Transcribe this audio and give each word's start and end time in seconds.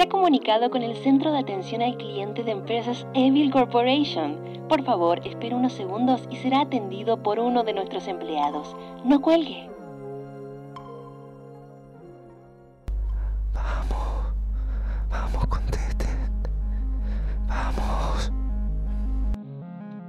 Se 0.00 0.04
ha 0.04 0.08
comunicado 0.08 0.70
con 0.70 0.82
el 0.82 0.96
Centro 0.96 1.30
de 1.30 1.40
Atención 1.40 1.82
al 1.82 1.98
Cliente 1.98 2.42
de 2.42 2.52
Empresas 2.52 3.06
Evil 3.12 3.50
Corporation. 3.50 4.38
Por 4.66 4.82
favor, 4.82 5.20
espere 5.26 5.54
unos 5.54 5.74
segundos 5.74 6.26
y 6.30 6.36
será 6.36 6.62
atendido 6.62 7.22
por 7.22 7.38
uno 7.38 7.64
de 7.64 7.74
nuestros 7.74 8.08
empleados. 8.08 8.74
No 9.04 9.20
cuelgue. 9.20 9.68
Vamos, 13.52 14.32
vamos, 15.10 15.46
contesten. 15.48 16.16
Vamos. 17.46 18.32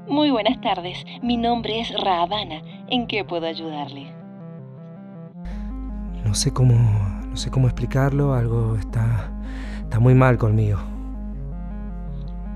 Muy 0.07 0.31
buenas 0.31 0.61
tardes. 0.61 1.03
Mi 1.21 1.35
nombre 1.35 1.81
es 1.81 1.91
Rahabana. 2.01 2.61
¿En 2.87 3.07
qué 3.07 3.25
puedo 3.25 3.45
ayudarle? 3.45 4.09
No 6.23 6.33
sé 6.33 6.53
cómo, 6.53 6.75
no 6.75 7.35
sé 7.35 7.51
cómo 7.51 7.67
explicarlo. 7.67 8.33
Algo 8.33 8.77
está, 8.77 9.29
está 9.91 9.99
muy 9.99 10.15
mal 10.15 10.37
conmigo. 10.37 10.79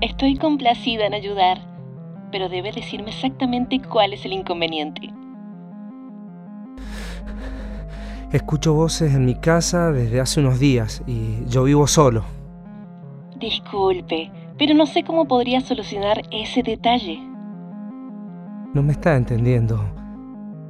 Estoy 0.00 0.38
complacida 0.38 1.06
en 1.06 1.12
ayudar, 1.12 1.58
pero 2.32 2.48
debe 2.48 2.72
decirme 2.72 3.10
exactamente 3.10 3.78
cuál 3.78 4.14
es 4.14 4.24
el 4.24 4.32
inconveniente. 4.32 5.12
Escucho 8.32 8.72
voces 8.72 9.14
en 9.14 9.26
mi 9.26 9.34
casa 9.34 9.92
desde 9.92 10.18
hace 10.18 10.40
unos 10.40 10.58
días 10.58 11.02
y 11.06 11.44
yo 11.46 11.64
vivo 11.64 11.86
solo. 11.86 12.24
Disculpe, 13.38 14.32
pero 14.56 14.72
no 14.72 14.86
sé 14.86 15.02
cómo 15.02 15.28
podría 15.28 15.60
solucionar 15.60 16.22
ese 16.30 16.62
detalle. 16.62 17.20
No 18.72 18.82
me 18.82 18.92
está 18.92 19.14
entendiendo. 19.14 19.84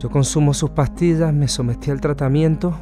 Yo 0.00 0.10
consumo 0.10 0.52
sus 0.52 0.70
pastillas, 0.70 1.32
me 1.32 1.46
sometí 1.46 1.92
al 1.92 2.00
tratamiento 2.00 2.76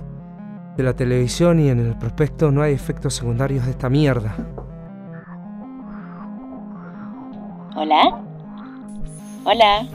de 0.76 0.82
la 0.82 0.94
televisión 0.94 1.60
y 1.60 1.68
en 1.68 1.78
el 1.78 1.96
prospecto 1.96 2.50
no 2.50 2.62
hay 2.62 2.72
efectos 2.72 3.14
secundarios 3.14 3.64
de 3.64 3.70
esta 3.70 3.88
mierda. 3.88 4.34
¿Hola? 7.76 8.20
Hola. 9.44 9.86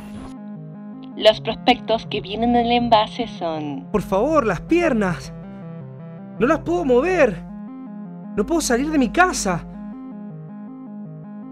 Los 1.17 1.41
prospectos 1.41 2.05
que 2.07 2.21
vienen 2.21 2.55
en 2.55 2.65
el 2.65 2.71
envase 2.71 3.27
son... 3.27 3.87
Por 3.91 4.01
favor, 4.01 4.45
las 4.45 4.61
piernas. 4.61 5.33
No 6.39 6.47
las 6.47 6.59
puedo 6.59 6.85
mover. 6.85 7.43
No 8.37 8.45
puedo 8.45 8.61
salir 8.61 8.89
de 8.89 8.97
mi 8.97 9.09
casa. 9.09 9.65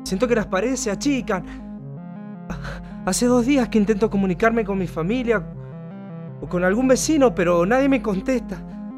Siento 0.04 0.28
que 0.28 0.36
las 0.36 0.48
paredes 0.48 0.80
se 0.80 0.92
achican. 0.92 1.44
Hace 3.06 3.26
dos 3.26 3.46
días 3.46 3.68
que 3.68 3.78
intento 3.78 4.10
comunicarme 4.10 4.64
con 4.64 4.78
mi 4.78 4.88
familia 4.88 5.44
o 6.42 6.48
con 6.48 6.64
algún 6.64 6.88
vecino, 6.88 7.36
pero 7.36 7.66
nadie 7.66 7.90
me 7.90 8.02
contesta. 8.02 8.58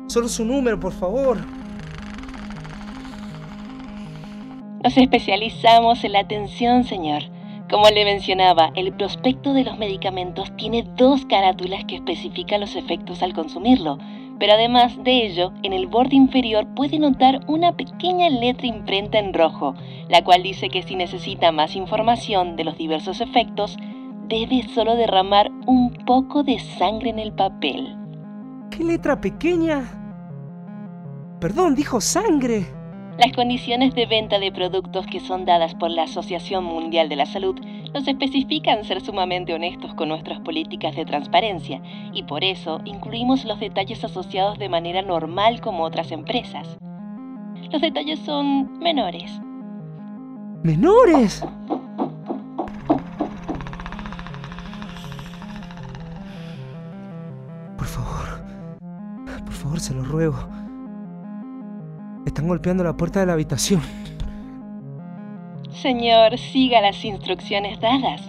Solo 0.10 0.28
su 0.28 0.44
número, 0.44 0.80
por 0.80 0.92
favor. 0.92 1.38
Nos 4.84 4.98
especializamos 4.98 6.04
en 6.04 6.14
la 6.14 6.22
atención, 6.22 6.84
señor. 6.84 7.22
Como 7.70 7.88
le 7.90 8.06
mencionaba, 8.06 8.72
el 8.74 8.92
prospecto 8.92 9.54
de 9.54 9.64
los 9.64 9.78
medicamentos 9.78 10.52
tiene 10.58 10.84
dos 10.98 11.28
carátulas 11.28 11.86
que 11.86 11.98
especifican 11.98 12.62
los 12.62 12.76
efectos 12.76 13.22
al 13.22 13.34
consumirlo, 13.34 14.00
pero 14.40 14.54
además 14.54 14.98
de 15.04 15.28
ello, 15.28 15.54
en 15.62 15.74
el 15.74 15.86
borde 15.86 16.16
inferior 16.16 16.66
puede 16.76 16.98
notar 16.98 17.42
una 17.46 17.78
pequeña 17.78 18.30
letra 18.32 18.66
imprenta 18.66 19.20
en 19.20 19.32
rojo, 19.32 19.76
la 20.08 20.24
cual 20.24 20.42
dice 20.42 20.70
que 20.70 20.82
si 20.82 20.96
necesita 20.96 21.52
más 21.52 21.76
información 21.76 22.56
de 22.56 22.64
los 22.64 22.80
diversos 22.80 23.22
efectos, 23.22 23.78
debe 24.28 24.64
solo 24.74 24.96
derramar 24.96 25.52
un 25.68 25.94
poco 26.08 26.42
de 26.42 26.58
sangre 26.58 27.12
en 27.12 27.20
el 27.20 27.32
papel. 27.32 27.96
¿Qué 28.72 28.84
letra 28.84 29.22
pequeña? 29.22 29.99
Perdón, 31.40 31.74
dijo 31.74 32.02
sangre. 32.02 32.68
Las 33.18 33.32
condiciones 33.32 33.96
de 33.96 34.06
venta 34.06 34.40
de 34.40 34.52
productos 34.52 35.08
que 35.08 35.22
son 35.22 35.46
dadas 35.46 35.74
por 35.74 35.90
la 35.90 36.04
Asociación 36.04 36.66
Mundial 36.66 37.08
de 37.08 37.16
la 37.16 37.26
Salud 37.26 37.56
nos 37.94 38.06
especifican 38.10 38.84
ser 38.84 39.00
sumamente 39.00 39.54
honestos 39.54 39.94
con 39.94 40.10
nuestras 40.10 40.42
políticas 40.42 40.98
de 40.98 41.06
transparencia 41.06 41.82
y 42.14 42.24
por 42.24 42.44
eso 42.44 42.82
incluimos 42.84 43.46
los 43.46 43.58
detalles 43.60 44.04
asociados 44.04 44.60
de 44.60 44.68
manera 44.68 45.02
normal 45.02 45.62
como 45.62 45.86
otras 45.86 46.12
empresas. 46.12 46.78
Los 47.72 47.82
detalles 47.82 48.20
son 48.20 48.78
menores. 48.80 49.32
¿Menores? 50.64 51.42
Por 57.78 57.88
favor, 57.88 58.44
por 59.46 59.54
favor, 59.54 59.80
se 59.80 59.94
lo 59.94 60.04
ruego. 60.04 60.59
Están 62.30 62.48
golpeando 62.48 62.84
la 62.84 62.94
puerta 62.94 63.20
de 63.20 63.26
la 63.26 63.34
habitación. 63.34 63.82
Señor, 65.72 66.38
siga 66.38 66.80
las 66.80 67.04
instrucciones 67.04 67.80
dadas. 67.80 68.22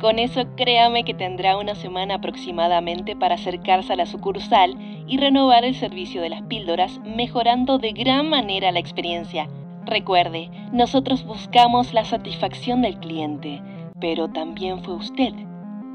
Con 0.00 0.18
eso 0.18 0.46
créame 0.56 1.04
que 1.04 1.12
tendrá 1.12 1.58
una 1.58 1.74
semana 1.74 2.14
aproximadamente 2.14 3.14
para 3.14 3.34
acercarse 3.34 3.92
a 3.92 3.96
la 3.96 4.06
sucursal 4.06 4.78
y 5.06 5.18
renovar 5.18 5.62
el 5.66 5.74
servicio 5.74 6.22
de 6.22 6.30
las 6.30 6.40
píldoras, 6.44 6.98
mejorando 7.04 7.76
de 7.76 7.92
gran 7.92 8.30
manera 8.30 8.72
la 8.72 8.80
experiencia. 8.80 9.46
Recuerde, 9.84 10.48
nosotros 10.72 11.22
buscamos 11.26 11.92
la 11.92 12.06
satisfacción 12.06 12.80
del 12.80 12.98
cliente, 12.98 13.60
pero 14.00 14.28
también 14.28 14.82
fue 14.82 14.94
usted 14.94 15.34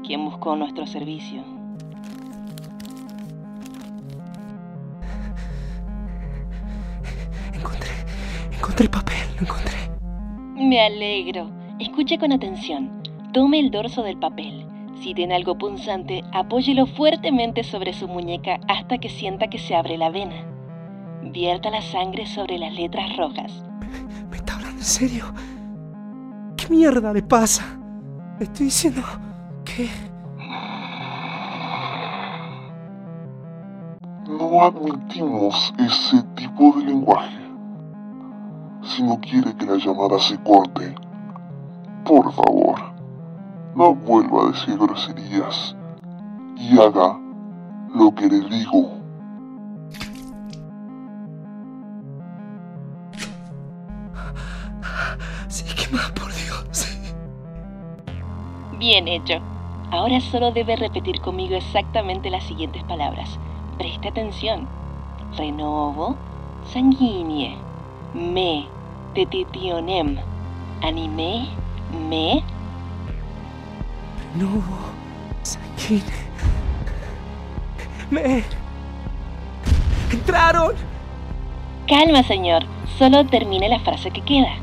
quien 0.04 0.24
buscó 0.24 0.54
nuestro 0.54 0.86
servicio. 0.86 1.59
Encontré 8.60 8.84
el 8.84 8.90
papel, 8.90 9.16
lo 9.36 9.42
encontré. 9.42 9.78
Me 10.54 10.80
alegro. 10.80 11.50
Escuche 11.78 12.18
con 12.18 12.30
atención. 12.30 13.02
Tome 13.32 13.58
el 13.58 13.70
dorso 13.70 14.02
del 14.02 14.18
papel. 14.18 14.66
Si 15.00 15.14
tiene 15.14 15.34
algo 15.34 15.56
punzante, 15.56 16.22
apóyelo 16.32 16.86
fuertemente 16.86 17.64
sobre 17.64 17.94
su 17.94 18.06
muñeca 18.06 18.60
hasta 18.68 18.98
que 18.98 19.08
sienta 19.08 19.48
que 19.48 19.58
se 19.58 19.74
abre 19.74 19.96
la 19.96 20.10
vena. 20.10 20.44
Vierta 21.22 21.70
la 21.70 21.80
sangre 21.80 22.26
sobre 22.26 22.58
las 22.58 22.74
letras 22.74 23.16
rojas. 23.16 23.64
¿Me 24.30 24.36
está 24.36 24.56
hablando 24.56 24.78
en 24.78 24.84
serio? 24.84 25.24
¿Qué 26.56 26.68
mierda 26.68 27.14
le 27.14 27.22
pasa? 27.22 27.64
Le 28.38 28.44
estoy 28.44 28.66
diciendo 28.66 29.02
que... 29.64 29.88
No 34.28 34.62
admitimos 34.62 35.72
ese 35.78 36.22
tipo 36.34 36.74
de 36.78 36.84
lenguaje. 36.84 37.49
Si 38.82 39.02
no 39.02 39.20
quiere 39.20 39.54
que 39.56 39.66
la 39.66 39.76
llamada 39.76 40.18
se 40.18 40.38
corte, 40.42 40.94
por 42.04 42.32
favor, 42.32 42.76
no 43.74 43.94
vuelva 43.94 44.44
a 44.44 44.46
decir 44.50 44.76
groserías 44.76 45.76
y 46.56 46.78
haga 46.78 47.18
lo 47.94 48.14
que 48.14 48.28
le 48.28 48.40
digo. 48.40 48.90
Sí, 55.48 55.64
¿qué 55.76 55.94
más, 55.94 56.10
por 56.12 56.32
Dios? 56.32 56.98
Bien 58.78 59.08
hecho. 59.08 59.34
Ahora 59.90 60.20
solo 60.20 60.52
debe 60.52 60.76
repetir 60.76 61.20
conmigo 61.20 61.56
exactamente 61.56 62.30
las 62.30 62.44
siguientes 62.44 62.84
palabras. 62.84 63.38
Preste 63.76 64.08
atención. 64.08 64.68
Renovo, 65.36 66.16
sanguínea, 66.72 67.56
me, 68.14 68.66
tetitionem, 69.14 70.18
anime, 70.82 71.48
me, 72.08 72.42
No, 74.34 74.62
sanguíneo. 75.42 76.04
Me... 78.10 78.44
¡Entraron! 80.12 80.74
Calma, 81.88 82.22
señor. 82.22 82.64
Solo 82.96 83.26
termine 83.26 83.68
la 83.68 83.80
frase 83.80 84.10
que 84.12 84.20
queda. 84.20 84.54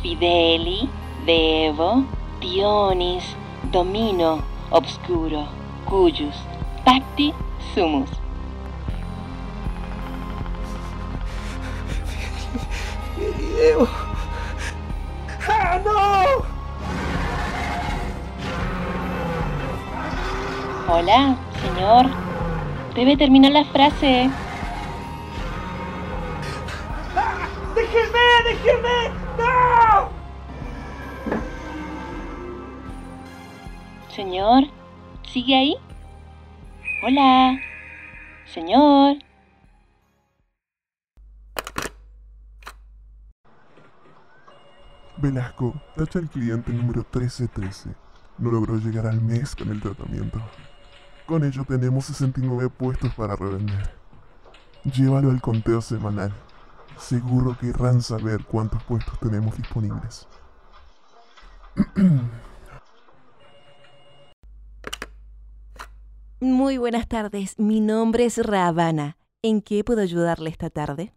Fideli, 0.00 0.88
Devo, 1.26 2.04
Dionis, 2.40 3.24
Domino, 3.70 4.42
Obscuro, 4.70 5.46
Cuyus, 5.84 6.36
Pacti, 6.84 7.34
Sumus. 7.74 8.21
¡Ah, 15.48 15.80
no! 15.84 16.52
Hola, 20.92 21.36
señor. 21.60 22.06
Debe 22.94 23.16
terminar 23.16 23.52
la 23.52 23.64
frase. 23.64 24.30
¡Déjenme! 27.74 29.10
¡No! 29.38 30.10
Señor, 34.14 34.64
¿sigue 35.32 35.56
ahí? 35.56 35.76
Hola. 37.04 37.58
Señor. 38.44 39.16
Velasco, 45.22 45.80
tacha 45.94 46.18
al 46.18 46.28
cliente 46.28 46.72
número 46.72 47.02
1313. 47.02 47.94
No 48.38 48.50
logró 48.50 48.76
llegar 48.76 49.06
al 49.06 49.20
mes 49.22 49.54
con 49.54 49.68
el 49.70 49.80
tratamiento. 49.80 50.40
Con 51.26 51.44
ello 51.44 51.64
tenemos 51.64 52.06
69 52.06 52.68
puestos 52.70 53.14
para 53.14 53.36
revender. 53.36 53.94
Llévalo 54.82 55.30
al 55.30 55.40
conteo 55.40 55.80
semanal. 55.80 56.34
Seguro 56.98 57.56
querrán 57.56 58.02
saber 58.02 58.44
cuántos 58.44 58.82
puestos 58.82 59.16
tenemos 59.20 59.56
disponibles. 59.56 60.26
Muy 66.40 66.78
buenas 66.78 67.06
tardes, 67.06 67.56
mi 67.60 67.80
nombre 67.80 68.24
es 68.24 68.44
Ravana. 68.44 69.18
¿En 69.40 69.62
qué 69.62 69.84
puedo 69.84 70.00
ayudarle 70.00 70.50
esta 70.50 70.68
tarde? 70.68 71.14